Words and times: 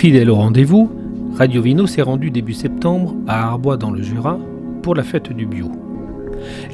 Fidèle 0.00 0.30
au 0.30 0.36
rendez-vous, 0.36 0.90
Radio 1.34 1.60
Vino 1.60 1.86
s'est 1.86 2.00
rendu 2.00 2.30
début 2.30 2.54
septembre 2.54 3.14
à 3.26 3.48
Arbois 3.48 3.76
dans 3.76 3.90
le 3.90 4.00
Jura 4.00 4.38
pour 4.82 4.94
la 4.94 5.02
fête 5.02 5.30
du 5.30 5.44
bio. 5.44 5.70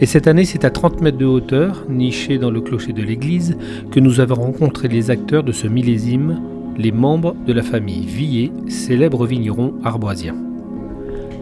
Et 0.01 0.07
cette 0.07 0.29
année, 0.29 0.45
c'est 0.45 0.65
à 0.65 0.71
30 0.71 1.01
mètres 1.01 1.19
de 1.19 1.25
hauteur, 1.25 1.87
niché 1.89 2.39
dans 2.39 2.53
le 2.53 2.61
clocher 2.61 2.93
de 2.93 3.03
l'église, 3.03 3.59
que 3.91 3.99
nous 3.99 4.21
avons 4.21 4.37
rencontré 4.37 4.87
les 4.87 5.11
acteurs 5.11 5.43
de 5.43 5.51
ce 5.51 5.67
millésime, 5.67 6.41
les 6.79 6.93
membres 6.93 7.35
de 7.49 7.53
la 7.53 7.65
famille 7.65 8.07
Villet, 8.07 8.53
célèbre 8.69 9.27
vigneron 9.27 9.75
arboisien. 9.83 10.37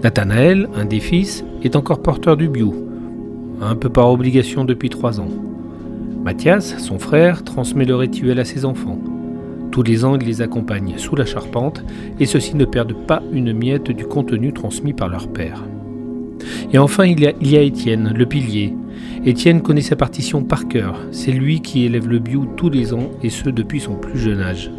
Nathanaël, 0.02 0.70
un 0.74 0.86
des 0.86 1.00
fils, 1.00 1.44
est 1.62 1.76
encore 1.76 2.00
porteur 2.00 2.38
du 2.38 2.48
bio, 2.48 2.74
un 3.60 3.76
peu 3.76 3.90
par 3.90 4.10
obligation 4.10 4.64
depuis 4.64 4.88
trois 4.88 5.20
ans. 5.20 5.28
Mathias, 6.24 6.78
son 6.78 6.98
frère, 6.98 7.44
transmet 7.44 7.84
le 7.84 7.96
rituel 7.96 8.40
à 8.40 8.46
ses 8.46 8.64
enfants. 8.64 8.98
Tous 9.74 9.82
les 9.82 10.04
il 10.04 10.24
les 10.24 10.40
accompagne 10.40 10.94
sous 10.98 11.16
la 11.16 11.24
charpente 11.24 11.82
et 12.20 12.26
ceux-ci 12.26 12.54
ne 12.54 12.64
perdent 12.64 12.94
pas 13.08 13.24
une 13.32 13.52
miette 13.52 13.90
du 13.90 14.04
contenu 14.04 14.52
transmis 14.52 14.92
par 14.92 15.08
leur 15.08 15.26
père. 15.26 15.64
Et 16.72 16.78
enfin, 16.78 17.06
il 17.06 17.18
y, 17.18 17.56
a, 17.56 17.60
Étienne, 17.60 18.14
le 18.16 18.24
pilier. 18.24 18.72
Étienne 19.26 19.62
connaît 19.62 19.80
sa 19.80 19.96
partition 19.96 20.44
par 20.44 20.68
cœur. 20.68 21.00
C'est 21.10 21.32
lui 21.32 21.60
qui 21.60 21.84
élève 21.86 22.08
le 22.08 22.20
bio 22.20 22.46
tous 22.56 22.70
les 22.70 22.94
ans, 22.94 23.10
et 23.24 23.30
ce 23.30 23.50
depuis 23.50 23.80
son 23.80 23.96
plus 23.96 24.16
jeune 24.16 24.42
âge. 24.42 24.70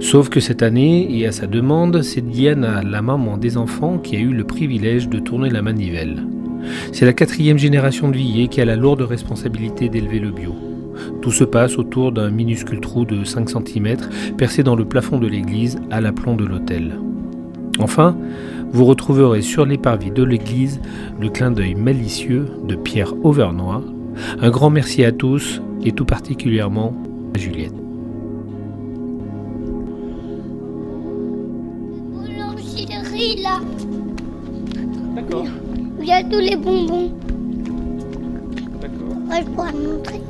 Sauf 0.00 0.30
que 0.30 0.40
cette 0.40 0.64
année, 0.64 1.06
et 1.16 1.24
à 1.28 1.30
sa 1.30 1.46
demande, 1.46 2.02
c'est 2.02 2.28
Diana, 2.28 2.82
la 2.82 3.02
maman 3.02 3.38
des 3.38 3.56
enfants, 3.56 3.98
qui 3.98 4.16
a 4.16 4.18
eu 4.18 4.32
le 4.32 4.42
privilège 4.42 5.08
de 5.08 5.20
tourner 5.20 5.48
la 5.48 5.62
manivelle. 5.62 6.24
C'est 6.90 7.06
la 7.06 7.12
quatrième 7.12 7.58
génération 7.58 8.08
de 8.08 8.16
Villiers 8.16 8.48
qui 8.48 8.60
a 8.60 8.64
la 8.64 8.74
lourde 8.74 9.02
responsabilité 9.02 9.88
d'élever 9.88 10.18
le 10.18 10.32
bio. 10.32 10.71
Tout 11.20 11.30
se 11.32 11.44
passe 11.44 11.78
autour 11.78 12.12
d'un 12.12 12.30
minuscule 12.30 12.80
trou 12.80 13.04
de 13.04 13.24
5 13.24 13.48
cm 13.50 13.96
percé 14.36 14.62
dans 14.62 14.76
le 14.76 14.84
plafond 14.84 15.18
de 15.18 15.26
l'église 15.26 15.78
à 15.90 16.00
l'aplomb 16.00 16.36
de 16.36 16.44
l'hôtel. 16.44 16.98
Enfin, 17.78 18.16
vous 18.72 18.84
retrouverez 18.84 19.42
sur 19.42 19.64
les 19.66 19.78
parvis 19.78 20.10
de 20.10 20.22
l'église 20.22 20.80
le 21.20 21.28
clin 21.28 21.50
d'œil 21.50 21.74
malicieux 21.74 22.46
de 22.66 22.74
Pierre 22.74 23.14
Auvernois. 23.24 23.82
Un 24.40 24.50
grand 24.50 24.70
merci 24.70 25.04
à 25.04 25.12
tous 25.12 25.60
et 25.84 25.92
tout 25.92 26.04
particulièrement 26.04 26.94
à 27.34 27.38
Juliette. 27.38 27.72
Boulangerie 32.12 33.42
là, 33.42 33.60
D'accord, 35.14 35.46
il 36.00 36.06
y 36.06 36.12
a 36.12 36.22
tous 36.24 36.38
les 36.40 36.56
bonbons. 36.56 37.10
d'accord. 38.80 39.16
Ouais, 39.30 39.42
je 39.44 39.50
pourrais 39.50 39.72
te 39.72 39.76
montrer. 39.76 40.21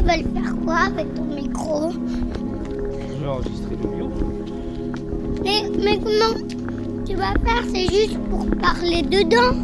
Tu 0.00 0.06
vas 0.06 0.16
le 0.16 0.22
faire 0.22 0.56
quoi 0.64 0.76
avec 0.76 1.14
ton 1.14 1.24
micro 1.24 1.90
Je 1.92 3.20
vais 3.22 3.26
enregistrer 3.28 3.76
le 3.82 3.88
bio. 3.96 4.10
mais, 5.44 5.62
mais 5.78 5.98
comment 5.98 6.40
tu 7.04 7.14
vas 7.16 7.34
faire 7.44 7.62
C'est 7.70 7.94
juste 7.94 8.16
pour 8.30 8.46
parler 8.62 9.02
dedans. 9.02 9.54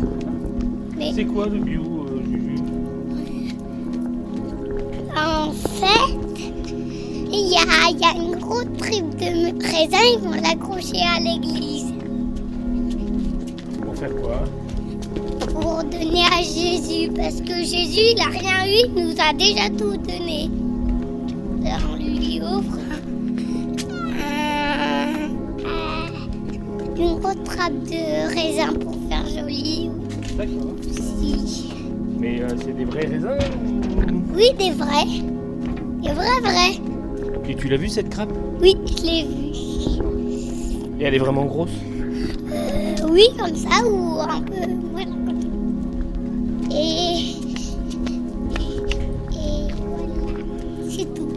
Mais 0.99 1.13
C'est 1.15 1.25
quoi 1.25 1.47
le 1.47 1.59
bio, 1.61 1.83
euh, 2.11 2.23
Juju 2.23 2.57
en 5.17 5.53
fait, 5.53 6.43
il 7.33 7.49
y 7.51 7.57
a, 7.57 7.89
il 7.91 7.99
y 7.99 8.05
a 8.05 8.23
une 8.23 8.37
grosse 8.39 8.67
tripe 8.77 9.17
de 9.17 9.63
raisins, 9.65 9.97
ils 10.13 10.19
vont 10.21 10.33
l'accrocher 10.35 11.01
à 11.17 11.19
l'église 11.19 11.95
Pour 13.83 13.95
faire 13.97 14.15
quoi? 14.17 14.41
Pour 15.61 15.83
donner 15.85 16.25
à 16.33 16.43
Jésus. 16.43 17.11
Parce 17.15 17.41
que 17.41 17.55
Jésus, 17.65 18.01
il 18.13 18.17
n'a 18.17 18.27
rien 18.39 18.67
eu, 18.67 18.87
il 18.87 19.05
nous 19.05 19.15
a 19.21 19.33
déjà 19.33 19.69
tout 19.71 19.97
donné. 19.97 20.51
Alors 21.65 21.81
on 21.93 21.97
lui 21.97 22.41
offre 22.41 22.79
un- 24.21 25.29
un- 25.67 26.97
une 26.97 27.19
grosse 27.19 27.43
trappe 27.45 27.73
de 27.85 28.35
raisins 28.35 28.79
pour 28.79 28.95
faire 29.09 29.25
joli 29.27 29.91
D'accord. 30.37 30.75
aussi. 30.81 31.71
Mais 32.19 32.41
euh, 32.43 32.49
c'est 32.65 32.77
des 32.77 32.85
vrais 32.85 33.07
raisins 33.07 33.39
Oui, 34.35 34.51
des 34.59 34.71
vrais. 34.71 35.07
Des 36.03 36.13
vrais, 36.13 36.41
vrais. 36.43 36.81
Et 37.49 37.55
tu 37.55 37.69
l'as 37.69 37.77
vu 37.77 37.89
cette 37.89 38.09
grappe 38.11 38.33
Oui, 38.61 38.75
je 38.87 39.03
l'ai 39.05 39.23
vu. 39.25 39.35
Et 40.99 41.05
elle 41.05 41.15
est 41.15 41.19
vraiment 41.19 41.45
grosse? 41.45 41.71
Euh, 42.53 42.95
oui, 43.11 43.25
comme 43.39 43.55
ça, 43.55 43.85
ou 43.87 44.19
un 44.21 44.41
peu. 44.41 44.55
Et. 46.79 47.35
Et 49.33 49.73
voilà. 49.79 50.43
C'est 50.91 51.15
tout. 51.15 51.29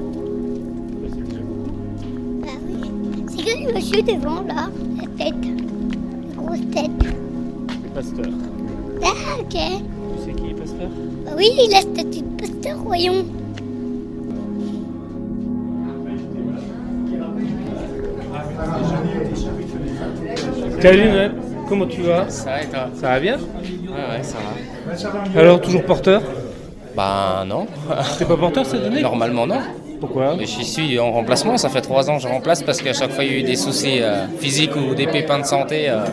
Bah 2.42 2.48
oui. 2.68 2.80
C'est 3.30 3.44
que 3.44 3.68
le 3.68 3.74
monsieur 3.74 4.02
devant, 4.02 4.42
là, 4.42 4.70
la 4.98 5.08
tête. 5.24 5.44
La 6.28 6.36
grosse 6.36 6.66
tête. 6.74 6.92
Le 7.84 7.90
pasteur. 7.94 8.32
Ah, 9.02 9.40
ok. 9.40 9.48
Tu 9.50 9.58
sais 10.26 10.34
qui 10.34 10.50
est 10.50 10.54
pasteur 10.56 10.90
Bah 11.26 11.32
oui, 11.38 11.50
la 11.72 11.82
statue 11.82 12.22
de 12.22 12.42
pasteur, 12.42 12.78
voyons. 12.84 13.26
Salut 20.82 21.10
Noël, 21.10 21.32
comment 21.68 21.88
tu 21.88 22.02
vas? 22.02 22.30
Ça 22.30 22.46
va 22.46 22.64
et 22.64 22.68
toi? 22.68 22.90
Ça 22.96 23.10
va 23.10 23.20
bien? 23.20 23.38
Ouais, 23.38 24.18
ouais, 24.18 24.24
ça 24.24 24.38
va. 24.38 24.79
Alors 25.36 25.62
toujours 25.62 25.84
porteur? 25.84 26.22
Bah 26.96 27.44
non, 27.48 27.68
T'es 28.18 28.26
pas 28.26 28.36
porteur 28.38 28.66
cette 28.66 28.84
année? 28.84 29.02
Normalement 29.02 29.46
non. 29.48 29.60
Pourquoi? 30.00 30.36
Mais 30.38 30.46
je 30.46 30.62
suis 30.62 30.98
en 30.98 31.12
remplacement, 31.12 31.58
ça 31.58 31.68
fait 31.70 31.82
trois 31.82 32.10
ans 32.10 32.16
que 32.18 32.24
je 32.24 32.28
remplace 32.28 32.64
parce 32.64 32.82
qu'à 32.82 32.94
chaque 32.94 33.12
fois 33.12 33.24
il 33.26 33.32
y 33.32 33.36
a 33.36 33.40
eu 33.40 33.44
des 33.44 33.58
soucis 33.58 34.00
euh, 34.02 34.26
physiques 34.38 34.76
ou 34.78 34.96
des 34.96 35.08
pépins 35.08 35.40
de 35.40 35.46
santé 35.46 35.90
euh, 35.90 36.06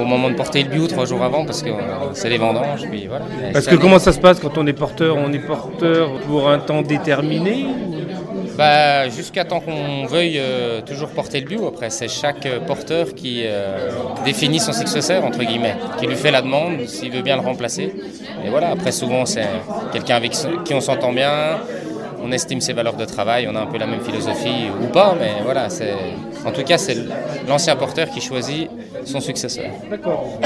au 0.00 0.04
moment 0.04 0.30
de 0.30 0.34
porter 0.36 0.62
le 0.62 0.68
bio 0.68 0.86
trois 0.86 1.04
jours 1.04 1.22
avant 1.22 1.44
parce 1.44 1.62
que 1.62 1.70
euh, 1.70 2.12
c'est 2.14 2.28
les 2.28 2.38
vendanges. 2.38 2.86
Puis 2.90 3.06
voilà. 3.08 3.24
Et 3.48 3.52
Parce 3.52 3.66
que 3.66 3.72
année- 3.72 3.80
comment 3.80 3.98
ça 3.98 4.12
se 4.12 4.20
passe 4.20 4.38
quand 4.38 4.56
on 4.56 4.66
est 4.68 4.72
porteur? 4.72 5.16
On 5.16 5.32
est 5.32 5.38
porteur 5.40 6.12
pour 6.28 6.48
un 6.48 6.58
temps 6.60 6.82
déterminé? 6.82 7.66
Bah, 8.56 9.08
jusqu'à 9.08 9.44
temps 9.44 9.58
qu'on 9.58 10.06
veuille 10.06 10.38
euh, 10.38 10.80
toujours 10.80 11.08
porter 11.08 11.40
le 11.40 11.46
bio. 11.46 11.66
Après, 11.66 11.90
c'est 11.90 12.08
chaque 12.08 12.46
euh, 12.46 12.60
porteur 12.60 13.14
qui 13.14 13.42
euh, 13.44 13.90
définit 14.24 14.60
son 14.60 14.72
successeur, 14.72 15.24
entre 15.24 15.40
guillemets, 15.40 15.74
qui 15.98 16.06
lui 16.06 16.14
fait 16.14 16.30
la 16.30 16.40
demande 16.40 16.86
s'il 16.86 17.10
veut 17.10 17.22
bien 17.22 17.36
le 17.36 17.42
remplacer. 17.42 17.92
Et 18.44 18.50
voilà, 18.50 18.70
après, 18.70 18.92
souvent, 18.92 19.26
c'est 19.26 19.48
quelqu'un 19.92 20.16
avec 20.16 20.32
qui 20.64 20.72
on 20.72 20.80
s'entend 20.80 21.12
bien, 21.12 21.58
on 22.22 22.30
estime 22.30 22.60
ses 22.60 22.72
valeurs 22.72 22.96
de 22.96 23.04
travail, 23.04 23.48
on 23.50 23.56
a 23.56 23.60
un 23.60 23.66
peu 23.66 23.78
la 23.78 23.86
même 23.86 24.00
philosophie 24.02 24.68
ou 24.82 24.86
pas, 24.86 25.16
mais 25.18 25.42
voilà, 25.42 25.68
c'est. 25.68 25.94
En 26.46 26.52
tout 26.52 26.62
cas, 26.62 26.78
c'est 26.78 26.96
l'ancien 27.48 27.74
porteur 27.74 28.08
qui 28.10 28.20
choisit 28.20 28.70
son 29.04 29.20
successeur. 29.20 29.66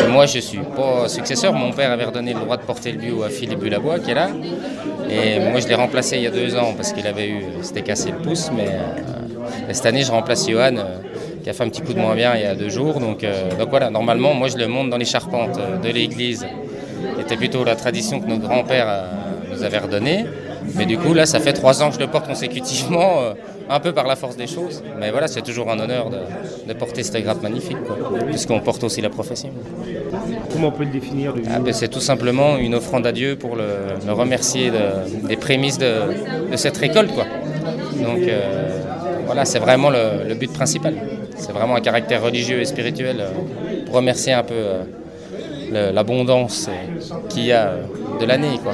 Et 0.02 0.08
moi, 0.08 0.26
je 0.26 0.38
suis 0.38 0.58
pas 0.58 1.08
successeur. 1.08 1.52
Mon 1.52 1.72
père 1.72 1.90
avait 1.90 2.04
redonné 2.04 2.34
le 2.34 2.40
droit 2.40 2.56
de 2.56 2.62
porter 2.62 2.92
le 2.92 2.98
bio 2.98 3.22
à 3.22 3.28
Philippe 3.28 3.60
Bulabois, 3.60 3.98
qui 4.00 4.10
est 4.10 4.14
là. 4.14 4.30
Et 5.10 5.40
moi, 5.50 5.60
je 5.60 5.68
l'ai 5.68 5.74
remplacé 5.74 6.16
il 6.16 6.22
y 6.22 6.26
a 6.26 6.30
deux 6.30 6.56
ans 6.56 6.74
parce 6.76 6.92
qu'il 6.92 7.06
avait 7.06 7.28
eu, 7.28 7.42
s'était 7.62 7.82
cassé 7.82 8.10
le 8.10 8.18
pouce. 8.18 8.50
Mais 8.54 8.68
euh, 8.68 9.18
et 9.68 9.74
cette 9.74 9.86
année, 9.86 10.02
je 10.02 10.10
remplace 10.10 10.48
Johan, 10.48 10.76
euh, 10.76 10.98
qui 11.42 11.50
a 11.50 11.52
fait 11.52 11.64
un 11.64 11.68
petit 11.68 11.82
coup 11.82 11.92
de 11.92 11.98
moins 11.98 12.14
bien 12.14 12.34
il 12.34 12.42
y 12.42 12.46
a 12.46 12.54
deux 12.54 12.68
jours. 12.68 13.00
Donc, 13.00 13.24
euh, 13.24 13.50
donc 13.58 13.70
voilà, 13.70 13.90
normalement, 13.90 14.34
moi, 14.34 14.48
je 14.48 14.56
le 14.56 14.66
monte 14.66 14.90
dans 14.90 14.96
les 14.96 15.04
charpentes 15.04 15.58
de 15.82 15.88
l'église, 15.88 16.46
qui 17.14 17.20
était 17.20 17.36
plutôt 17.36 17.64
la 17.64 17.76
tradition 17.76 18.20
que 18.20 18.26
notre 18.26 18.42
grand-père 18.42 18.86
euh, 18.88 19.06
nous 19.52 19.62
avait 19.62 19.78
redonnée. 19.78 20.24
Mais 20.76 20.86
du 20.86 20.98
coup, 20.98 21.14
là, 21.14 21.26
ça 21.26 21.40
fait 21.40 21.52
trois 21.52 21.82
ans 21.82 21.88
que 21.88 21.94
je 21.94 22.00
le 22.00 22.06
porte 22.06 22.26
consécutivement, 22.26 23.20
euh, 23.20 23.32
un 23.70 23.80
peu 23.80 23.92
par 23.92 24.06
la 24.06 24.16
force 24.16 24.36
des 24.36 24.46
choses. 24.46 24.82
Mais 24.98 25.10
voilà, 25.10 25.28
c'est 25.28 25.42
toujours 25.42 25.70
un 25.70 25.78
honneur 25.78 26.10
de, 26.10 26.18
de 26.68 26.72
porter 26.74 27.02
cette 27.02 27.22
grappe 27.22 27.42
magnifique, 27.42 27.76
puisqu'on 28.30 28.60
porte 28.60 28.82
aussi 28.84 29.00
la 29.00 29.10
profession. 29.10 29.50
Comment 30.52 30.68
on 30.68 30.72
peut 30.72 30.84
le 30.84 30.90
définir 30.90 31.34
le 31.34 31.42
Ah, 31.54 31.58
ben, 31.60 31.72
c'est 31.72 31.88
tout 31.88 32.00
simplement 32.00 32.56
une 32.58 32.74
offrande 32.74 33.06
à 33.06 33.12
Dieu 33.12 33.36
pour 33.36 33.56
le, 33.56 33.64
le 34.06 34.12
remercier 34.12 34.70
de- 34.70 35.26
des 35.28 35.36
prémices 35.36 35.78
de, 35.78 35.92
de 36.50 36.56
cette 36.56 36.76
récolte. 36.76 37.12
Quoi. 37.14 37.24
Donc 38.02 38.26
euh, 38.28 38.78
voilà, 39.26 39.44
c'est 39.44 39.58
vraiment 39.58 39.90
le, 39.90 40.26
le 40.28 40.34
but 40.34 40.52
principal. 40.52 40.94
C'est 41.36 41.52
vraiment 41.52 41.76
un 41.76 41.80
caractère 41.80 42.22
religieux 42.22 42.60
et 42.60 42.64
spirituel 42.64 43.18
euh, 43.20 43.30
pour 43.86 43.96
remercier 43.96 44.32
un 44.32 44.42
peu 44.42 44.54
l'abondance 45.70 46.68
qu'il 47.28 47.44
y 47.44 47.52
a 47.52 47.72
de 48.20 48.26
l'année. 48.26 48.58
quoi. 48.62 48.72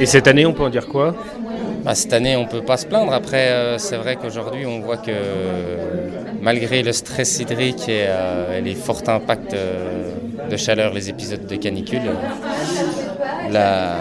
Et 0.00 0.06
cette 0.06 0.26
année, 0.28 0.46
on 0.46 0.52
peut 0.52 0.64
en 0.64 0.70
dire 0.70 0.86
quoi? 0.88 1.14
Bah, 1.84 1.94
cette 1.94 2.12
année, 2.14 2.34
on 2.36 2.44
ne 2.44 2.48
peut 2.48 2.62
pas 2.62 2.78
se 2.78 2.86
plaindre. 2.86 3.12
Après, 3.12 3.48
euh, 3.48 3.78
c'est 3.78 3.96
vrai 3.96 4.16
qu'aujourd'hui, 4.16 4.64
on 4.64 4.80
voit 4.80 4.96
que 4.96 5.12
malgré 6.40 6.82
le 6.82 6.92
stress 6.92 7.40
hydrique 7.40 7.88
et, 7.88 8.06
euh, 8.08 8.58
et 8.58 8.62
les 8.62 8.74
forts 8.74 9.02
impacts 9.06 9.52
euh, 9.52 10.10
de 10.50 10.56
chaleur, 10.56 10.94
les 10.94 11.10
épisodes 11.10 11.46
de 11.46 11.56
canicule, 11.56 12.00
la, 13.50 13.96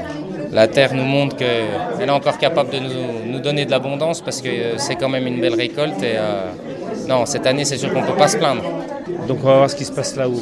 la 0.51 0.67
Terre 0.67 0.93
nous 0.93 1.03
montre 1.03 1.35
qu'elle 1.35 2.07
est 2.07 2.09
encore 2.09 2.37
capable 2.37 2.69
de 2.69 2.79
nous, 2.79 3.31
nous 3.33 3.39
donner 3.39 3.65
de 3.65 3.71
l'abondance 3.71 4.21
parce 4.21 4.41
que 4.41 4.49
c'est 4.77 4.95
quand 4.95 5.09
même 5.09 5.27
une 5.27 5.41
belle 5.41 5.55
récolte. 5.55 6.01
Et, 6.03 6.13
euh, 6.15 6.45
non, 7.07 7.25
cette 7.25 7.45
année, 7.47 7.65
c'est 7.65 7.77
sûr 7.77 7.91
qu'on 7.93 8.01
ne 8.01 8.07
peut 8.07 8.15
pas 8.15 8.27
se 8.29 8.37
plaindre. 8.37 8.63
Donc 9.27 9.39
on 9.43 9.47
va 9.47 9.57
voir 9.57 9.69
ce 9.69 9.75
qui 9.75 9.85
se 9.85 9.91
passe 9.91 10.15
là-haut. 10.15 10.41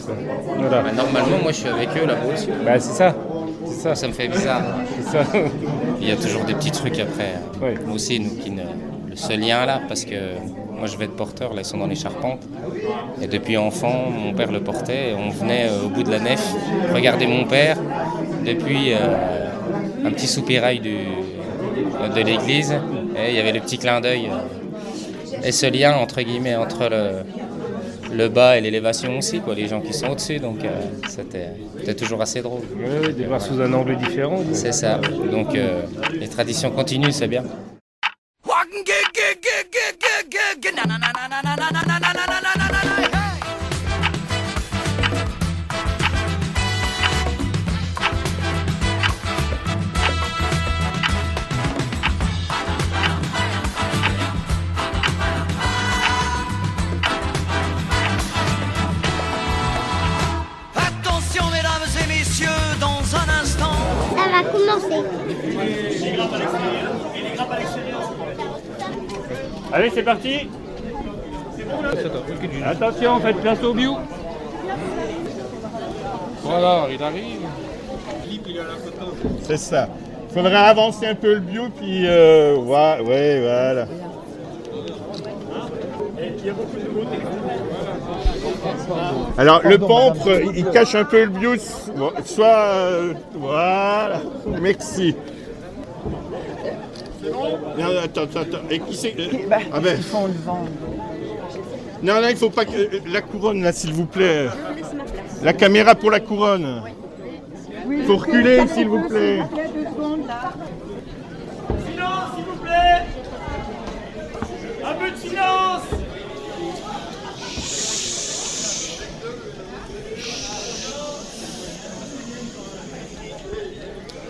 Voilà. 0.58 0.82
Bah, 0.82 0.92
normalement, 0.96 1.38
moi, 1.42 1.52
je 1.52 1.58
suis 1.58 1.70
avec 1.70 1.90
eux 1.98 2.06
là-bas 2.06 2.34
aussi. 2.34 2.48
Bah 2.66 2.80
c'est 2.80 2.94
ça. 2.94 3.16
C'est 3.66 3.82
ça. 3.82 3.96
Ça 3.96 4.08
me 4.08 4.14
fait 4.14 4.28
bizarre. 4.28 4.64
C'est 4.98 5.12
ça. 5.18 5.24
Il 6.02 6.08
y 6.08 6.12
a 6.12 6.16
toujours 6.16 6.44
des 6.46 6.54
petits 6.54 6.72
trucs 6.72 7.00
après. 7.00 7.34
Ouais. 7.62 7.76
Nous 7.86 7.94
aussi, 7.96 8.20
nous, 8.20 8.36
qui 8.36 8.50
ne... 8.52 8.64
le 9.10 9.16
seul 9.16 9.40
lien 9.40 9.66
là, 9.66 9.82
parce 9.88 10.04
que 10.06 10.16
moi 10.82 10.88
je 10.88 10.98
vais 10.98 11.06
être 11.06 11.16
porteur, 11.16 11.54
là 11.54 11.62
ils 11.62 11.66
sont 11.66 11.78
dans 11.78 11.86
les 11.86 11.96
charpentes. 11.96 12.42
Et 13.22 13.28
depuis 13.28 13.56
enfant, 13.56 14.10
mon 14.10 14.34
père 14.34 14.52
le 14.52 14.62
portait 14.62 15.12
et 15.12 15.14
on 15.14 15.30
venait 15.30 15.68
euh, 15.70 15.86
au 15.86 15.90
bout 15.90 16.02
de 16.02 16.10
la 16.10 16.20
nef 16.20 16.44
regarder 16.92 17.28
mon 17.28 17.46
père 17.46 17.78
depuis 18.44 18.94
euh, 18.94 19.50
un 20.04 20.10
petit 20.10 20.26
soupirail 20.26 20.80
du, 20.80 20.98
de 22.16 22.22
l'église. 22.22 22.74
Et 23.16 23.30
il 23.30 23.36
y 23.36 23.40
avait 23.40 23.52
le 23.52 23.60
petit 23.60 23.78
clin 23.78 24.02
d'œil. 24.02 24.32
euh, 24.32 25.44
et 25.44 25.52
ce 25.52 25.68
lien 25.68 25.96
entre 25.96 26.22
guillemets 26.22 26.56
entre 26.56 26.90
le, 26.90 27.24
le 28.14 28.28
bas 28.30 28.58
et 28.58 28.62
l'élévation 28.62 29.18
aussi, 29.18 29.40
quoi, 29.40 29.56
les 29.56 29.68
gens 29.68 29.82
qui 29.82 29.94
sont 29.94 30.10
au-dessus. 30.10 30.40
Donc 30.40 30.64
euh, 30.64 30.70
c'était 31.08 31.96
toujours 31.96 32.22
assez 32.22 32.42
drôle. 32.42 32.62
Ouais, 32.78 33.14
de 33.14 33.26
voir 33.26 33.42
sous 33.42 33.60
un 33.62 33.72
angle 33.74 33.98
différent. 33.98 34.44
C'est 34.54 34.72
ça. 34.74 35.00
Donc 35.32 35.56
euh, 35.56 35.82
les 36.14 36.28
traditions 36.28 36.72
continuent, 36.72 37.12
c'est 37.12 37.28
bien. 37.28 37.44
Allez, 69.74 69.90
c'est 69.94 70.04
parti 70.04 70.50
Attention, 72.66 73.20
faites 73.20 73.38
place 73.38 73.64
au 73.64 73.74
bio 73.74 73.98
Voilà, 76.44 76.88
il 76.92 77.02
arrive. 77.02 77.48
C'est 79.44 79.58
ça. 79.58 79.88
Il 80.30 80.34
faudrait 80.34 80.56
avancer 80.56 81.08
un 81.08 81.16
peu 81.16 81.34
le 81.34 81.40
bio, 81.40 81.64
puis 81.78 82.08
euh, 82.08 82.56
ouais, 82.56 83.02
ouais, 83.06 83.42
voilà. 83.42 83.86
Alors 89.38 89.62
le 89.64 89.78
pampre, 89.78 90.30
il 90.56 90.66
cache 90.66 90.96
un 90.96 91.04
peu 91.04 91.24
le 91.24 91.30
bio, 91.30 91.52
soit 92.26 92.46
euh, 92.48 93.14
voilà. 93.34 94.22
Merci. 94.62 95.16
Non, 97.78 97.86
attends, 98.04 98.24
attends, 98.24 98.42
attends. 98.42 98.70
Et 98.70 98.80
qui 98.80 98.96
c'est 98.96 99.16
euh, 99.20 99.28
Ah 99.74 99.80
ben. 99.80 100.00
Non, 102.04 102.22
non, 102.22 102.28
il 102.30 102.36
faut 102.36 102.50
pas 102.50 102.66
que 102.66 102.72
euh, 102.72 103.00
la 103.08 103.22
couronne 103.22 103.62
là, 103.62 103.72
s'il 103.72 103.94
vous 103.94 104.06
plaît. 104.06 104.48
La 105.44 105.54
caméra 105.54 105.96
pour 105.96 106.12
la 106.12 106.20
couronne. 106.20 106.84
Il 107.90 108.04
faut 108.04 108.18
reculer, 108.18 108.68
s'il 108.68 108.88
vous 108.88 109.08
plaît. 109.08 109.42
Silence, 111.88 112.36
s'il 112.36 112.46
vous 112.46 112.58
plaît 112.62 113.06
Un 114.84 114.94
peu 114.94 115.12
de 115.12 115.16
silence 115.18 115.82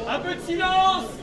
Un 0.10 0.20
peu 0.20 0.36
de 0.36 0.42
silence 0.42 1.21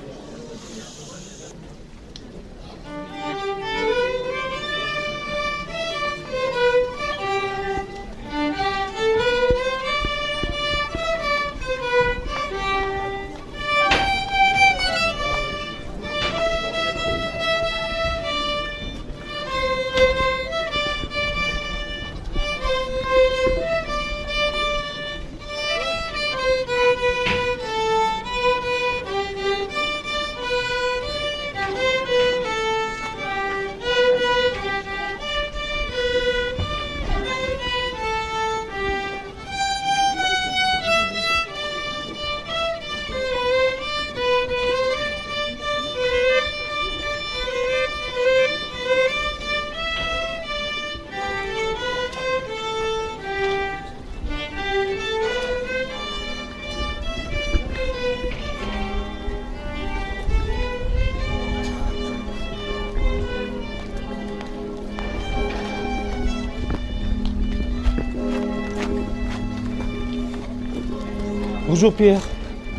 Bonjour 71.68 71.92
Pierre. 71.92 72.22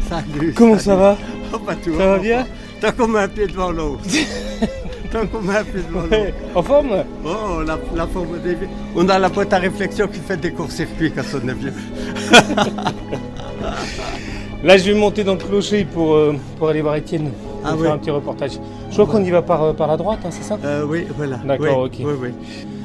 Salut. 0.09 0.51
Comment 0.56 0.71
salut. 0.80 0.83
ça 0.83 0.95
va 0.95 1.18
Oh, 1.53 1.59
bah, 1.59 1.75
Ça 1.83 1.91
va 1.91 2.18
bien 2.18 2.47
Tant 2.81 2.91
qu'on 2.91 3.07
met 3.07 3.19
un 3.19 3.27
pied 3.27 3.45
devant 3.45 3.71
l'autre. 3.71 4.01
Tant 5.12 5.27
qu'on 5.27 5.41
met 5.41 5.57
un 5.57 5.63
pied 5.63 5.81
devant 5.88 6.01
l'autre. 6.01 6.33
En 6.56 6.63
forme 6.63 7.03
Oh, 7.24 7.62
la, 7.62 7.77
la 7.95 8.07
forme 8.07 8.39
des 8.39 8.56
vieux. 8.56 8.68
On 8.95 9.07
a 9.07 9.19
la 9.19 9.30
boîte 9.30 9.53
à 9.53 9.59
réflexion 9.59 10.07
qui 10.07 10.19
fait 10.19 10.38
des 10.38 10.51
courts-circuits 10.51 11.12
quand 11.12 11.21
on 11.36 11.47
est 11.47 11.53
vieux. 11.53 11.74
Là, 14.63 14.75
je 14.77 14.91
vais 14.91 14.98
monter 14.98 15.24
dans 15.24 15.34
le 15.34 15.39
clocher 15.39 15.86
pour, 15.86 16.15
euh, 16.15 16.36
pour 16.58 16.69
aller 16.69 16.81
voir 16.81 16.96
Étienne. 16.96 17.31
Ah 17.63 17.69
faire 17.69 17.77
oui. 17.79 17.88
un 17.89 17.98
petit 18.00 18.10
reportage. 18.12 18.53
Je 18.89 18.96
crois 19.01 19.05
qu'on 19.05 19.24
y 19.24 19.29
va 19.29 19.41
par, 19.41 19.63
euh, 19.63 19.74
par 19.74 19.88
la 19.88 19.98
droite, 19.98 20.19
hein, 20.25 20.29
c'est 20.31 20.43
ça 20.43 20.58
Euh, 20.63 20.84
oui, 20.88 21.05
voilà. 21.15 21.38
D'accord, 21.46 21.84
Oui, 21.84 21.89
ok. 22.03 22.05
Oui, 22.08 22.13
oui. 22.24 22.29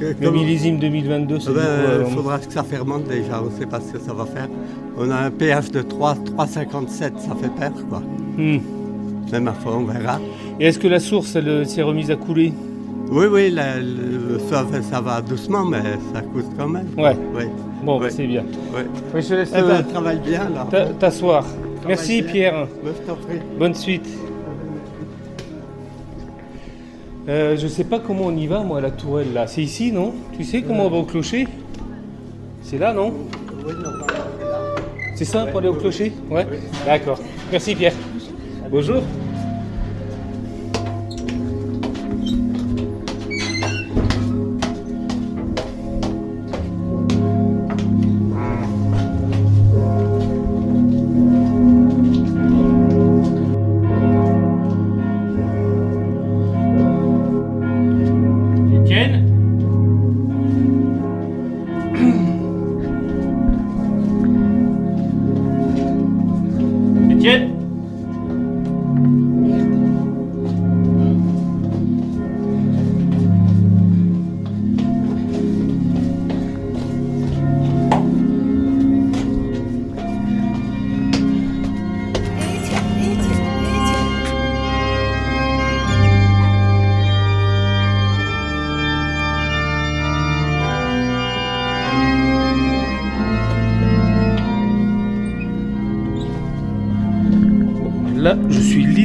Euh, 0.03 0.13
Le 0.21 0.31
millésime 0.31 0.79
2022, 0.79 1.41
c'est 1.41 1.49
Ah 1.51 1.53
ben, 1.55 1.61
euh, 1.63 2.05
Il 2.09 2.15
faudra 2.15 2.39
que 2.39 2.53
ça 2.53 2.63
fermente 2.63 3.05
déjà, 3.05 3.41
on 3.43 3.47
ne 3.47 3.59
sait 3.59 3.67
pas 3.67 3.81
ce 3.81 3.93
que 3.93 3.99
ça 3.99 4.13
va 4.13 4.27
faire. 4.27 4.49
On 4.99 5.11
a 5.11 5.17
un 5.17 5.31
pH 5.31 5.71
de 5.71 5.83
3, 5.83 6.15
3,57, 6.37 7.19
ça 7.19 7.35
fait 7.41 7.49
peur 7.59 7.73
quoi. 7.89 8.01
hmm. 8.37 8.59
Mais 9.33 9.41
ma 9.41 9.53
foi, 9.53 9.77
on 9.77 9.85
verra. 9.85 10.21
Et 10.61 10.67
est-ce 10.67 10.79
que 10.79 10.87
la 10.89 11.01
source, 11.01 11.35
elle 11.37 11.67
s'est 11.67 11.83
remise 11.83 12.11
à 12.11 12.17
couler? 12.17 12.53
Oui, 13.11 13.27
oui, 13.31 13.51
la- 13.51 13.79
le- 13.79 14.39
ça, 14.51 14.65
ça 14.83 15.01
va 15.01 15.21
doucement, 15.21 15.65
mais 15.65 15.83
ça 16.13 16.21
coûte 16.21 16.47
quand 16.59 16.69
même. 16.69 16.87
Ouais. 16.99 17.17
Oui, 17.37 17.45
Bon, 17.85 18.01
c'est 18.11 18.27
bien. 18.27 18.45
oui. 18.75 18.83
Oui, 19.15 19.23
je 19.23 19.29
te 19.29 19.35
laisse 19.35 19.53
Eh 19.57 19.61
ben, 19.61 19.69
euh, 19.69 19.75
elle 19.79 19.87
travaille 19.87 20.19
bien 20.21 20.49
là. 20.55 20.67
t'a- 20.71 20.87
t'asseoir. 20.87 21.45
Merci 21.87 22.23
bien. 22.23 22.33
Pierre. 22.33 22.67
Mais 22.85 22.91
je 22.99 23.07
t'en 23.07 23.17
prie. 23.17 23.39
Bonne 23.59 23.75
suite. 23.75 24.07
Euh, 27.27 27.57
je 27.57 27.67
sais 27.67 27.85
pas 27.85 28.01
comment 28.01 28.27
on 28.27 28.37
y 28.37 28.47
va, 28.47 28.61
moi, 28.61 28.81
la 28.81 28.91
tourelle, 28.91 29.33
là. 29.33 29.47
C'est 29.47 29.63
ici, 29.63 29.93
non? 29.93 30.13
Tu 30.37 30.45
sais 30.45 30.63
comment 30.63 30.87
on 30.87 30.91
va 30.91 30.99
au 30.99 31.05
clocher? 31.05 31.49
C'est 32.63 32.79
là, 32.79 32.93
non? 32.93 33.15
C'est 35.15 35.25
ça, 35.25 35.47
pour 35.47 35.61
aller 35.61 35.69
au 35.69 35.75
clocher? 35.75 36.13
Ouais 36.31 36.47
D'accord. 36.85 37.19
Merci, 37.51 37.75
Pierre. 37.75 37.95
Bonjour. 38.71 39.03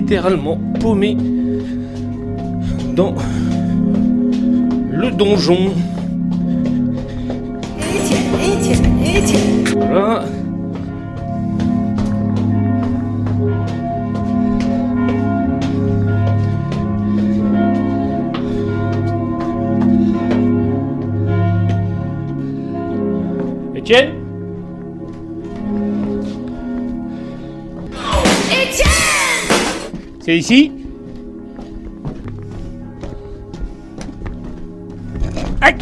Littéralement 0.10 0.58
paumé 0.80 1.16
dans 2.96 3.14
le 4.92 5.12
donjon. 5.12 5.70
Voilà. 9.76 10.26
Étienne? 23.76 24.19
C'est 30.30 30.38
ici 30.38 30.72
Aïe 35.60 35.76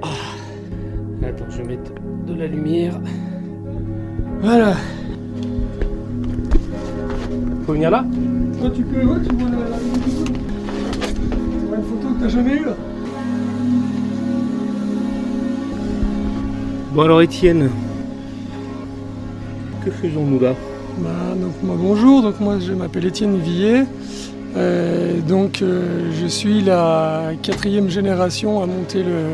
Ah. 0.00 0.06
Attends, 1.26 1.44
je 1.50 1.56
vais 1.56 1.64
mettre 1.64 1.92
de 2.28 2.34
la 2.34 2.46
lumière. 2.46 3.00
Voilà. 4.40 4.76
Faut 7.66 7.72
venir 7.72 7.90
là 7.90 8.04
Toi, 8.60 8.70
tu 8.70 8.84
peux, 8.84 9.04
ouais, 9.04 9.18
tu 9.28 9.34
vois 9.34 9.50
la, 9.50 9.56
la 9.70 9.76
une 11.78 11.82
photo 11.82 12.14
que 12.14 12.20
t'as 12.20 12.28
jamais 12.28 12.58
eue 12.58 12.64
là. 12.64 12.76
Bon 16.94 17.02
alors 17.02 17.22
Étienne, 17.22 17.70
que 19.84 19.90
faisons-nous 19.90 20.38
là? 20.38 20.54
Bah, 20.98 21.08
donc, 21.40 21.52
moi, 21.62 21.76
bonjour, 21.78 22.22
donc 22.22 22.40
moi 22.40 22.58
je 22.58 22.72
m'appelle 22.72 23.06
Étienne 23.06 23.38
Villet. 23.38 23.86
Euh, 24.56 25.20
donc 25.20 25.62
euh, 25.62 26.10
je 26.20 26.26
suis 26.26 26.60
la 26.60 27.30
quatrième 27.40 27.88
génération 27.88 28.62
à 28.62 28.66
monter 28.66 29.02
le, 29.04 29.26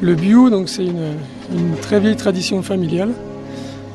le 0.00 0.14
bio, 0.14 0.50
donc 0.50 0.68
c'est 0.68 0.84
une, 0.84 1.76
très 1.80 2.00
vieille 2.00 2.16
tradition 2.16 2.62
familiale. 2.62 3.10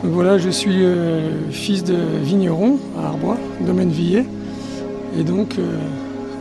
Donc 0.04 0.14
voilà, 0.14 0.38
je 0.38 0.50
suis 0.50 0.84
euh, 0.84 1.30
fils 1.52 1.84
de 1.84 1.98
vigneron 2.24 2.80
à 2.98 3.08
Arbois, 3.08 3.38
domaine 3.62 3.90
Villet. 3.90 4.26
Et 5.20 5.24
donc 5.24 5.56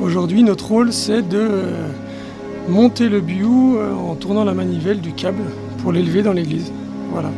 aujourd'hui 0.00 0.42
notre 0.42 0.68
rôle 0.68 0.92
c'est 0.92 1.26
de 1.26 1.49
monter 2.68 3.09
le 3.09 3.21
bio 3.21 3.78
en 4.07 4.14
tournant 4.14 4.45
la 4.45 4.52
manivelle 4.52 5.00
du 5.00 5.12
câble 5.12 5.42
pour 5.78 5.90
l'élever 5.90 6.23
dans 6.23 6.33
l'église. 6.33 6.71
Voilà. 7.12 7.30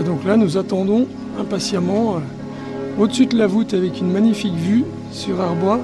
Et 0.00 0.02
donc 0.02 0.24
là 0.24 0.36
nous 0.38 0.56
attendons 0.56 1.06
impatiemment 1.40 2.16
euh, 2.16 3.02
au-dessus 3.02 3.26
de 3.26 3.36
la 3.36 3.46
voûte 3.46 3.74
avec 3.74 4.00
une 4.00 4.12
magnifique 4.12 4.54
vue 4.54 4.84
sur 5.10 5.40
Arbois, 5.40 5.80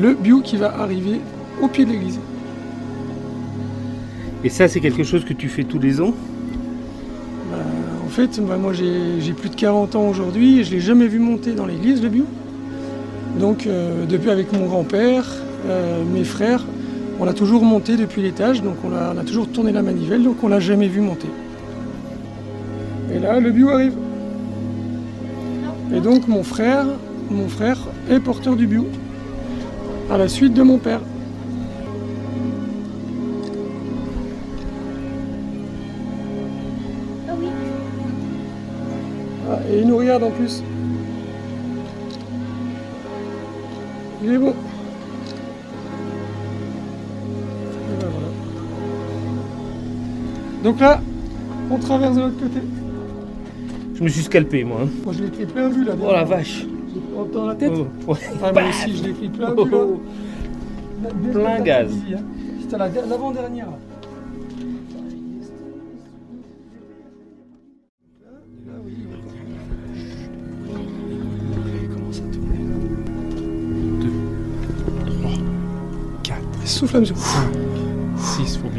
le 0.00 0.14
bio 0.14 0.40
qui 0.40 0.56
va 0.56 0.74
arriver 0.80 1.20
au 1.60 1.68
pied 1.68 1.84
de 1.84 1.90
l'église. 1.90 2.18
Et 4.44 4.48
ça 4.48 4.68
c'est 4.68 4.80
quelque 4.80 5.02
chose 5.02 5.24
que 5.24 5.34
tu 5.34 5.48
fais 5.48 5.64
tous 5.64 5.78
les 5.78 6.00
ans? 6.00 6.14
Bah, 7.50 7.58
en 8.06 8.08
fait, 8.08 8.40
bah, 8.40 8.56
moi 8.56 8.72
j'ai 8.72 9.20
j'ai 9.20 9.32
plus 9.32 9.50
de 9.50 9.56
40 9.56 9.96
ans 9.96 10.08
aujourd'hui 10.08 10.60
et 10.60 10.64
je 10.64 10.70
l'ai 10.70 10.80
jamais 10.80 11.08
vu 11.08 11.18
monter 11.18 11.52
dans 11.52 11.66
l'église 11.66 12.02
le 12.02 12.08
bio. 12.08 12.24
Donc 13.38 13.66
euh, 13.66 14.06
depuis 14.06 14.30
avec 14.30 14.52
mon 14.52 14.66
grand-père, 14.66 15.26
euh, 15.68 16.02
mes 16.04 16.24
frères, 16.24 16.64
on 17.20 17.24
l'a 17.24 17.34
toujours 17.34 17.64
monté 17.64 17.96
depuis 17.96 18.22
l'étage, 18.22 18.62
donc 18.62 18.76
on 18.84 18.94
a, 18.94 19.12
on 19.14 19.18
a 19.18 19.24
toujours 19.24 19.48
tourné 19.48 19.72
la 19.72 19.82
manivelle, 19.82 20.22
donc 20.22 20.42
on 20.42 20.48
l'a 20.48 20.60
jamais 20.60 20.88
vu 20.88 21.00
monter. 21.00 21.28
Et 23.12 23.18
là, 23.18 23.40
le 23.40 23.50
bio 23.50 23.68
arrive. 23.68 23.94
Et 25.92 26.00
donc 26.00 26.28
mon 26.28 26.44
frère, 26.44 26.86
mon 27.30 27.48
frère 27.48 27.78
est 28.08 28.20
porteur 28.20 28.54
du 28.54 28.66
bio, 28.66 28.86
à 30.10 30.16
la 30.18 30.28
suite 30.28 30.54
de 30.54 30.62
mon 30.62 30.78
père. 30.78 31.00
Ah 37.28 37.32
oui. 37.38 37.46
Ah, 39.50 39.58
et 39.70 39.80
il 39.80 39.86
nous 39.88 39.96
regarde 39.96 40.22
en 40.22 40.30
plus. 40.30 40.62
Il 44.22 44.30
est. 44.30 44.34
Et 44.34 44.38
ben 44.38 44.52
voilà. 48.00 48.28
Donc 50.62 50.78
là, 50.80 51.00
on 51.70 51.78
traverse 51.78 52.14
de 52.14 52.20
l'autre 52.20 52.38
côté. 52.38 52.60
Je 54.00 54.04
me 54.04 54.08
suis 54.08 54.22
scalpé 54.22 54.64
moi. 54.64 54.78
hein. 54.84 54.88
Moi 55.04 55.12
je 55.16 55.24
l'ai 55.24 55.30
pris 55.30 55.46
plein 55.46 55.68
vue 55.68 55.84
là. 55.84 55.92
Oh 56.02 56.10
la 56.12 56.24
vache 56.24 56.64
Dans 57.34 57.46
la 57.46 57.54
tête 57.54 57.72
Oh, 57.74 58.12
ouais. 58.12 58.18
Ah, 58.42 58.52
moi 58.52 58.62
aussi 58.70 58.96
je 58.96 59.02
l'ai 59.04 59.12
pris 59.12 59.28
plein 59.28 59.50
vue 59.54 59.70
là. 59.70 59.78
Oh, 59.84 60.00
Plein 61.32 61.60
gaz. 61.60 61.92
C'était 62.62 62.78
la- 62.78 62.88
l'avant-dernière. 62.88 63.66
là. 63.66 63.78
Souffle 76.64 76.96
à 76.98 77.00
mesure. 77.00 77.16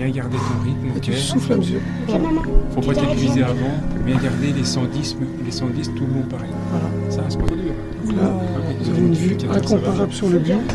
6, 0.01 0.07
faut 0.07 0.07
bien 0.07 0.09
garder 0.09 0.37
ton 0.37 0.63
rythme. 0.63 0.97
Et 0.97 0.99
tu 0.99 1.11
ok 1.11 1.17
souffles 1.17 1.53
à 1.53 1.57
mesure. 1.57 1.81
Faut 2.71 2.81
pas 2.81 2.93
t'épuiser 2.93 3.43
avant. 3.43 3.55
Bien 4.05 4.17
garder 4.17 4.51
les 4.51 4.63
110, 4.63 5.17
les 5.45 5.51
110 5.51 5.91
tout 5.95 6.05
le 6.05 6.13
long 6.13 6.23
pareil. 6.23 6.49
Voilà. 6.71 6.89
Ça 7.09 7.21
reste 7.23 7.39
pas 7.39 7.47
dur. 7.47 7.73
Là, 8.15 8.33
vous 8.79 8.89
avez 8.89 8.99
une 8.99 9.13
vue 9.13 9.37
incomparable 9.49 10.13
sur 10.13 10.29
le 10.29 10.39
bio. 10.39 10.55
Le 10.57 10.73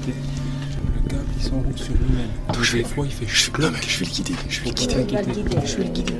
il 0.10 0.37
s'enroule 1.48 1.78
sur 1.78 1.94
lui-même. 1.94 2.30
Donc 2.54 2.72
des 2.72 2.84
fois 2.84 3.06
il 3.06 3.12
fait 3.12 3.26
mais 3.26 3.32
je 3.32 4.00
vais 4.00 4.06
le 4.06 4.12
guider. 4.12 4.36
Je 4.50 4.62
vais 4.62 4.70
le 4.70 4.74
guider. 4.74 5.06
Je 5.66 5.78
vais 5.78 5.84
le 5.84 5.90
guider. 5.90 6.14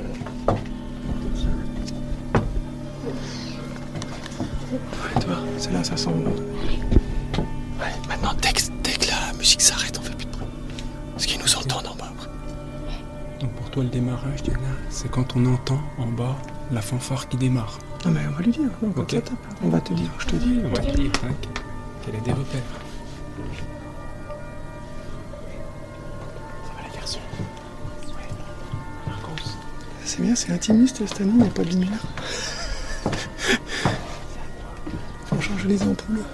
Ouais, 4.70 5.20
toi, 5.20 5.36
c'est 5.56 5.72
là, 5.72 5.82
ça 5.82 5.96
sent 5.96 6.10
bon. 6.10 6.34
Ouais, 7.80 7.94
maintenant, 8.08 8.34
dès 8.42 8.52
que, 8.52 8.60
dès 8.82 8.92
que 8.92 9.06
la 9.08 9.32
musique 9.34 9.60
s'arrête, 9.62 9.98
on 9.98 10.02
fait 10.02 10.14
plus 10.14 10.26
de 10.26 10.32
bruit. 10.32 10.46
Parce 11.12 11.26
qu'ils 11.26 11.40
nous 11.40 11.56
entendent 11.56 11.86
en 11.86 11.94
bas 11.94 12.12
après. 12.14 12.28
Donc 13.40 13.52
pour 13.52 13.70
toi 13.70 13.82
le 13.82 13.88
démarrage 13.88 14.42
Diana, 14.42 14.60
c'est 14.90 15.10
quand 15.10 15.36
on 15.36 15.46
entend 15.46 15.80
en 15.98 16.06
bas 16.06 16.36
la 16.70 16.82
fanfare 16.82 17.28
qui 17.28 17.36
démarre. 17.36 17.78
Non, 18.04 18.12
mais 18.12 18.20
on 18.28 18.32
va 18.36 18.42
lui 18.42 18.52
dire. 18.52 18.70
Non, 18.82 18.92
ça 18.96 19.20
tape, 19.20 19.30
on 19.62 19.68
va 19.68 19.80
te 19.80 19.94
dire, 19.94 20.10
je 20.18 20.26
te 20.26 20.36
dis. 20.36 20.60
On 20.64 20.68
va 20.68 20.82
te 20.82 20.96
dire 20.96 21.10
hein, 21.24 21.32
qu'elle 22.04 22.16
a 22.16 22.20
des 22.20 22.32
repères? 22.32 22.60
C'est 30.18 30.24
bien, 30.24 30.34
c'est 30.34 30.52
intimiste 30.52 30.96
cette 31.06 31.20
année, 31.20 31.30
il 31.32 31.42
n'y 31.42 31.46
a 31.46 31.50
pas 31.50 31.62
de 31.62 31.70
lumière. 31.70 32.02
Faut 35.26 35.40
changer 35.40 35.68
les 35.68 35.80
ampoules. 35.84 36.24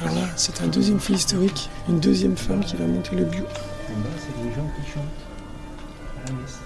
Alors 0.00 0.14
là, 0.14 0.28
c'est 0.36 0.62
un 0.62 0.66
deuxième 0.68 0.98
fait 0.98 1.12
historique, 1.12 1.68
une 1.90 2.00
deuxième 2.00 2.38
femme 2.38 2.64
qui 2.64 2.76
va 2.76 2.86
monter 2.86 3.16
le 3.16 3.24
bio. 3.26 3.42
En 3.42 4.00
bas, 4.00 4.08
c'est 4.18 4.44
les 4.48 4.54
gens 4.54 4.66
qui 4.80 4.90
chantent 4.90 5.02
à 6.24 6.30
la 6.30 6.32
messe. 6.40 6.58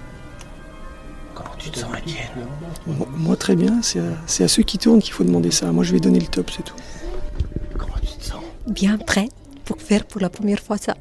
Comment 1.35 1.55
tu 1.57 1.71
te 1.71 1.79
sens, 1.79 1.91
Étienne 1.97 2.47
Moi, 2.87 3.07
moi, 3.17 3.35
très 3.35 3.57
bien, 3.57 3.81
c'est 3.81 3.99
à, 3.99 4.03
c'est 4.25 4.45
à 4.45 4.47
ceux 4.47 4.63
qui 4.63 4.77
tournent 4.77 5.01
qu'il 5.01 5.11
faut 5.13 5.25
demander 5.25 5.51
ça. 5.51 5.69
Moi 5.73 5.83
je 5.83 5.91
vais 5.91 5.99
donner 5.99 6.19
le 6.21 6.27
top, 6.27 6.49
c'est 6.55 6.63
tout. 6.63 6.75
Comment 7.77 7.95
tu 8.01 8.07
te 8.17 8.23
sens? 8.23 8.41
Bien 8.67 8.97
prêt 8.97 9.27
pour 9.65 9.81
faire 9.81 10.05
pour 10.05 10.21
la 10.21 10.29
première 10.29 10.61
fois 10.61 10.77
ça. 10.77 10.95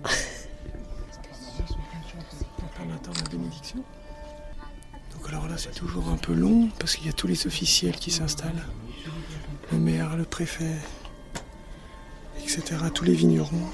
C'est 5.58 5.74
toujours 5.74 6.08
un 6.08 6.16
peu 6.16 6.32
long 6.34 6.68
parce 6.78 6.94
qu'il 6.96 7.06
y 7.06 7.10
a 7.10 7.12
tous 7.12 7.26
les 7.26 7.46
officiels 7.46 7.96
qui 7.96 8.10
s'installent. 8.10 8.64
Le 9.72 9.78
maire, 9.78 10.16
le 10.16 10.24
préfet, 10.24 10.76
etc. 12.42 12.62
Tous 12.94 13.04
les 13.04 13.14
vignerons. 13.14 13.66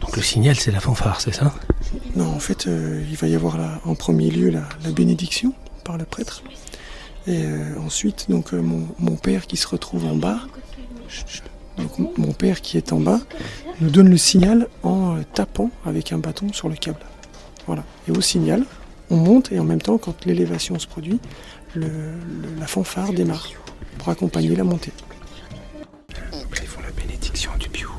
Donc 0.00 0.16
le 0.16 0.22
signal, 0.22 0.56
c'est 0.56 0.70
la 0.70 0.80
fanfare, 0.80 1.20
c'est 1.20 1.34
ça? 1.34 1.54
Non, 2.16 2.26
en 2.34 2.40
fait, 2.40 2.66
euh, 2.66 3.04
il 3.08 3.16
va 3.16 3.28
y 3.28 3.34
avoir 3.34 3.58
la- 3.58 3.80
en 3.84 3.94
premier 3.94 4.30
lieu 4.30 4.50
la, 4.50 4.62
la 4.84 4.90
bénédiction 4.92 5.52
par 5.84 5.98
le 5.98 6.04
prêtre. 6.04 6.42
Et 7.26 7.44
euh, 7.44 7.78
ensuite, 7.80 8.26
donc, 8.30 8.54
euh, 8.54 8.60
mon, 8.62 8.88
mon 8.98 9.16
père 9.16 9.46
qui 9.46 9.56
se 9.56 9.66
retrouve 9.68 10.06
en 10.06 10.16
bas, 10.16 10.40
donc, 11.76 12.18
mon 12.18 12.32
père 12.32 12.60
qui 12.60 12.76
est 12.76 12.92
en 12.92 13.00
bas, 13.00 13.20
nous 13.80 13.90
donne 13.90 14.08
le 14.08 14.16
signal 14.16 14.68
en 14.82 15.22
tapant 15.34 15.70
avec 15.84 16.12
un 16.12 16.18
bâton 16.18 16.52
sur 16.52 16.68
le 16.68 16.76
câble. 16.76 17.00
Voilà. 17.66 17.84
Et 18.08 18.10
au 18.10 18.20
signal, 18.20 18.64
on 19.10 19.16
monte 19.16 19.52
et 19.52 19.58
en 19.58 19.64
même 19.64 19.82
temps, 19.82 19.98
quand 19.98 20.24
l'élévation 20.24 20.78
se 20.78 20.86
produit, 20.86 21.20
le- 21.74 21.86
le- 21.86 22.58
la 22.58 22.66
fanfare 22.66 23.12
démarre 23.12 23.48
pour 23.98 24.08
accompagner 24.08 24.54
la 24.56 24.64
montée. 24.64 24.92
Ils 26.62 26.66
font 26.68 26.80
la 26.82 26.90
bénédiction 26.90 27.50
du 27.58 27.68
biou. 27.68 27.90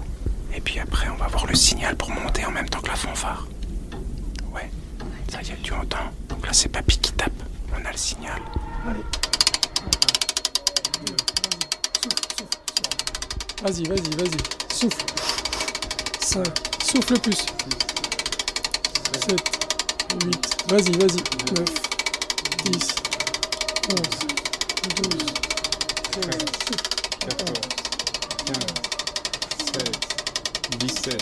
Et 0.55 0.61
puis 0.61 0.79
après, 0.79 1.07
on 1.09 1.15
va 1.17 1.27
voir 1.27 1.45
le 1.47 1.55
signal 1.55 1.95
pour 1.95 2.09
monter 2.11 2.45
en 2.45 2.51
même 2.51 2.67
temps 2.69 2.81
que 2.81 2.87
la 2.87 2.95
fanfare. 2.95 3.47
Ouais, 4.53 4.69
ça 5.31 5.41
y 5.41 5.51
est, 5.51 5.61
tu 5.63 5.73
entends. 5.73 5.97
Donc 6.29 6.45
là, 6.45 6.53
c'est 6.53 6.69
papy 6.69 6.97
qui 6.99 7.11
tape. 7.13 7.31
On 7.73 7.85
a 7.85 7.91
le 7.91 7.97
signal. 7.97 8.41
Allez. 8.87 8.99
Vas-y, 13.63 13.83
vas-y, 13.87 14.15
vas-y. 14.15 14.73
Souffle. 14.73 15.05
5. 16.19 16.45
Souffle 16.83 17.19
plus. 17.19 17.45
7. 19.27 19.41
8. 20.25 20.50
Vas-y, 20.71 20.91
vas-y. 20.97 21.21
9. 21.53 21.65
10. 22.63 22.95
11. 23.89 23.99
12. 24.95 25.33
13. 26.11 26.45
14, 27.19 27.59
15, 28.45 28.55
16, 29.73 29.91
17, 30.79 31.21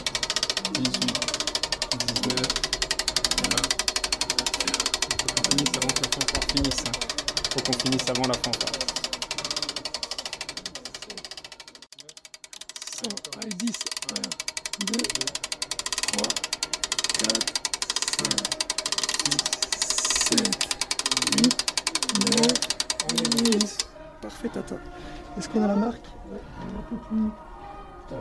18, 0.73 1.13
19, 2.05 2.47
20. 3.49 3.57
Faut 5.17 5.27
qu'on 5.33 5.43
finisse 5.49 5.73
avant 5.77 5.93
que 5.93 6.01
la 6.03 6.09
fanfare 6.11 6.45
finisse. 6.53 6.83
hein. 6.85 6.91
Faut 7.51 7.61
qu'on 7.61 7.73
finisse 7.79 8.07
avant 8.09 8.27
la 8.27 8.33
fanfare. 8.35 8.77
100. 12.91 13.09
Allez, 13.41 13.55
10. 13.55 13.73
1, 14.09 14.21
2, 14.85 14.93
3, 16.13 16.27
4, 17.19 17.58
Tata. 24.53 24.75
Est-ce 25.37 25.49
qu'on 25.49 25.63
a 25.63 25.67
la 25.67 25.75
marque? 25.75 26.05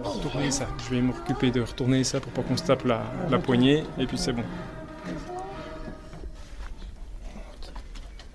Retournez 0.05 0.51
ça. 0.51 0.67
Je 0.85 0.95
vais 0.95 1.01
m'occuper 1.01 1.51
de 1.51 1.63
retourner 1.63 2.05
ça 2.05 2.21
pour 2.21 2.31
pas 2.33 2.43
qu'on 2.43 2.57
se 2.57 2.65
tape 2.65 2.85
la, 2.85 3.03
la 3.31 3.39
poignée. 3.39 3.85
Et 3.99 4.07
puis 4.07 4.19
c'est 4.19 4.33
bon. 4.33 4.43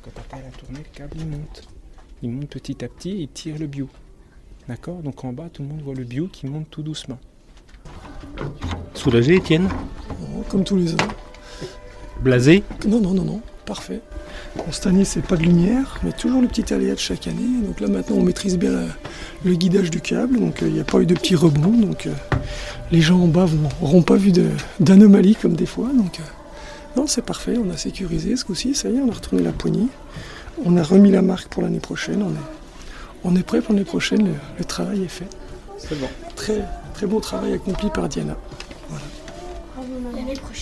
Quand 0.02 0.12
papa 0.14 0.38
a 0.38 0.58
tourné, 0.58 0.80
le 0.80 0.98
câble 0.98 1.18
il 1.18 1.28
monte. 1.28 1.68
Il 2.22 2.32
monte 2.32 2.48
petit 2.50 2.84
à 2.84 2.88
petit 2.88 3.12
et 3.12 3.22
il 3.22 3.30
tire 3.30 3.58
le 3.60 3.68
bio. 3.68 3.88
D'accord? 4.68 5.02
Donc 5.02 5.24
en 5.24 5.34
bas, 5.34 5.50
tout 5.52 5.62
le 5.62 5.68
monde 5.68 5.82
voit 5.82 5.94
le 5.94 6.04
bio 6.04 6.28
qui 6.28 6.48
monte 6.48 6.70
tout 6.70 6.82
doucement. 6.84 7.20
Soulagé, 8.94 9.36
Étienne? 9.36 9.70
Oh, 10.10 10.44
Comme 10.50 10.64
tous 10.64 10.78
les 10.78 10.94
ans. 10.94 11.08
Blasé? 12.22 12.64
Non, 12.88 13.02
non, 13.02 13.14
non, 13.14 13.24
non, 13.24 13.42
parfait. 13.65 14.01
Bon, 14.55 14.63
cette 14.72 14.88
année, 14.88 15.05
c'est 15.05 15.22
pas 15.22 15.36
de 15.38 15.43
lumière, 15.43 16.00
mais 16.03 16.12
toujours 16.12 16.41
le 16.41 16.48
petit 16.48 16.74
aléa 16.74 16.93
de 16.93 17.00
chaque 17.00 17.27
année. 17.27 17.62
Donc 17.65 17.79
là, 17.79 17.88
maintenant, 17.88 18.17
on 18.17 18.24
maîtrise 18.24 18.58
bien 18.58 18.72
la- 18.72 18.88
le 19.46 19.55
guidage 19.55 19.89
du 19.91 20.01
câble, 20.01 20.39
donc 20.39 20.62
euh, 20.62 20.67
il 20.67 20.74
n'y 20.74 20.79
a 20.79 20.84
pas 20.84 21.00
eu 21.00 21.05
de 21.05 21.13
petits 21.13 21.36
rebonds. 21.36 21.72
Donc 21.77 22.08
euh, 22.08 22.12
les 22.91 23.01
gens 23.01 23.20
en 23.20 23.27
bas 23.27 23.46
n'auront 23.82 24.01
pas 24.03 24.15
vu 24.15 24.32
de- 24.32 24.50
d'anomalie 24.79 25.36
comme 25.36 25.55
des 25.55 25.65
fois. 25.65 25.88
Donc 25.96 26.20
euh, 26.20 26.24
non, 26.98 27.08
c'est 27.08 27.24
parfait, 27.24 27.55
on 27.58 27.70
a 27.72 27.77
sécurisé 27.77 28.36
ce 28.36 28.46
coup-ci, 28.46 28.75
ça 28.75 28.89
y 28.89 28.98
est, 28.98 29.01
on 29.01 29.10
a 29.10 29.13
retourné 29.13 29.41
la 29.43 29.52
poignée. 29.52 29.88
On 30.65 30.78
a 30.78 30.84
remis 30.84 31.12
la 31.12 31.21
marque 31.21 31.47
pour 31.47 31.63
l'année 31.63 31.80
prochaine. 31.80 32.21
On 32.23 32.30
est, 32.32 32.45
on 33.23 33.36
est 33.36 33.43
prêt 33.43 33.62
pour 33.62 33.73
l'année 33.73 33.86
prochaine, 33.86 34.26
le, 34.26 34.34
le 34.60 34.65
travail 34.65 35.04
est 35.04 35.08
fait. 35.08 35.28
C'est 35.78 35.99
bon. 35.99 36.08
Très, 36.36 36.63
très 36.93 37.08
beau 37.08 37.19
travail 37.19 37.54
accompli 37.54 37.89
par 37.89 38.08
Diana. 38.08 38.38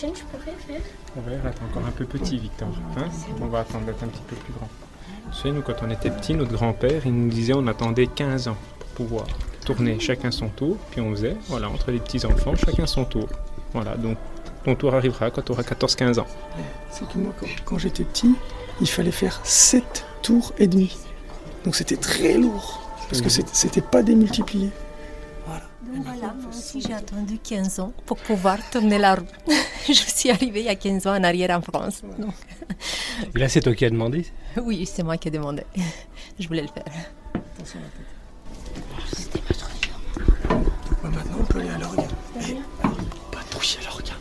Prochaine, 0.02 0.16
je 0.16 0.38
pourrais 0.38 0.58
faire. 0.58 0.82
On 1.16 1.22
va 1.22 1.50
être 1.50 1.64
encore 1.64 1.86
un 1.86 1.92
peu 1.92 2.06
petit, 2.06 2.38
Victor. 2.38 2.70
hein 2.98 3.10
on 3.42 3.48
va 3.48 3.60
attendre 3.60 3.86
d'être 3.86 4.04
un 4.04 4.08
petit 4.08 4.22
peu 4.28 4.36
plus 4.36 4.54
grand. 4.54 4.70
Tu 5.32 5.42
sais, 5.42 5.52
nous, 5.52 5.62
quand 5.62 5.76
on 5.84 5.90
était 5.90 6.10
petits, 6.10 6.34
notre 6.34 6.52
grand-père, 6.52 7.06
il 7.06 7.14
nous 7.14 7.30
disait 7.30 7.54
on 7.54 7.68
attendait 7.68 8.08
15 8.08 8.48
ans 8.48 8.58
pour 8.80 8.88
pouvoir 9.08 9.28
tourner 9.66 10.00
chacun 10.00 10.32
son 10.32 10.50
tour. 10.50 10.78
Puis 10.92 11.02
on 11.02 11.12
faisait, 11.12 11.38
voilà, 11.48 11.70
entre 11.70 11.92
les 11.92 12.00
petits-enfants, 12.00 12.56
chacun 12.56 12.86
son 12.86 13.06
tour. 13.06 13.28
Voilà, 13.74 13.96
donc 13.96 14.18
ton 14.66 14.76
tour 14.76 14.94
arrivera 14.94 15.32
quand 15.32 15.42
tu 15.44 15.52
auras 15.52 15.64
14-15 15.64 16.20
ans. 16.20 16.28
C'est 16.90 17.08
que 17.08 17.18
moi, 17.18 17.34
quand, 17.40 17.48
quand 17.66 17.78
j'étais 17.78 18.04
petit, 18.04 18.36
il 18.82 18.88
fallait 18.90 19.12
faire 19.12 19.40
7 19.44 20.06
tours 20.22 20.54
et 20.58 20.68
demi. 20.68 20.98
Donc 21.64 21.76
c'était 21.76 21.98
très 21.98 22.38
lourd, 22.38 22.82
parce 23.08 23.22
que 23.22 23.30
c'était 23.30 23.82
pas 23.82 24.02
démultiplié. 24.02 24.70
Voilà. 25.46 25.64
Donc 25.82 26.04
voilà, 26.06 26.34
moi 26.34 26.50
aussi 26.50 26.82
j'ai 26.82 26.94
attendu 26.94 27.38
15 27.40 27.80
ans 27.80 27.94
pour 28.06 28.18
pouvoir 28.18 28.58
tourner 28.70 28.98
la 28.98 29.16
roue. 29.16 29.26
je 29.88 29.94
suis 29.94 30.30
arrivée 30.30 30.62
il 30.62 30.66
y 30.66 30.70
a 30.70 30.76
15 30.76 31.08
ans 31.08 31.16
en 31.16 31.24
arrière 31.24 31.58
en 31.58 31.62
France. 31.62 32.02
Donc. 32.20 32.34
Et 33.36 33.40
là, 33.40 33.50
c'est 33.50 33.62
toi 33.62 33.74
qui 33.74 33.86
as 33.86 33.90
demandé? 33.90 34.26
Oui, 34.62 34.86
c'est 34.86 35.04
moi 35.04 35.18
qui 35.18 35.30
ai 35.30 35.32
demandé. 35.32 35.64
Je 36.40 36.48
voulais 36.48 36.62
le 36.62 36.68
faire. 36.68 36.86
Attention 37.34 37.80
à 37.80 37.84
la 37.84 37.90
tête. 37.90 38.06
Ah, 40.44 40.58
bah 41.04 41.10
ouais, 41.10 41.10
maintenant, 41.10 41.38
on 41.40 41.44
peut 41.44 41.60
aller 41.60 41.70
à 41.70 41.78
l'organe. 41.78 42.08
Mais 42.36 42.44
eh, 42.50 43.36
pas 43.36 43.44
toucher 43.50 43.80
à 43.82 43.86
l'organe. 43.86 44.16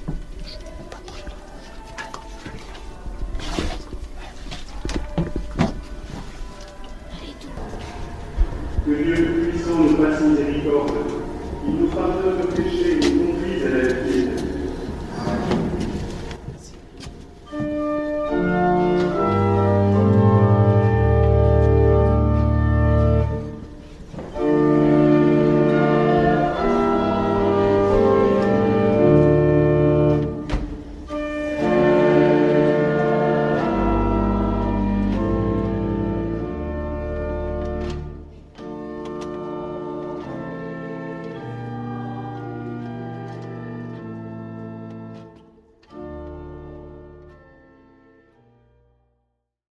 Que 8.87 9.03
Dieu 9.05 9.51
puissant 9.51 9.77
nous 9.77 9.97
passe 9.97 10.21
miséricorde. 10.23 11.10
Thank 12.01 12.59
you. 12.59 12.60